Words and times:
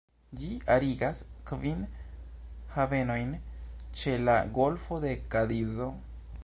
Ĝi 0.43 0.47
arigas 0.75 1.19
kvin 1.49 1.83
havenojn 2.77 3.37
ĉe 4.01 4.17
la 4.27 4.39
golfo 4.59 5.01
de 5.07 5.15
Kadizo. 5.35 5.95